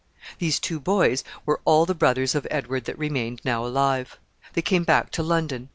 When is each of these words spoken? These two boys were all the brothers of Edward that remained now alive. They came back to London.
These 0.39 0.59
two 0.59 0.79
boys 0.79 1.23
were 1.45 1.59
all 1.63 1.85
the 1.85 1.93
brothers 1.93 2.33
of 2.33 2.47
Edward 2.49 2.85
that 2.85 2.97
remained 2.97 3.39
now 3.45 3.63
alive. 3.63 4.17
They 4.53 4.63
came 4.63 4.83
back 4.83 5.11
to 5.11 5.21
London. 5.21 5.69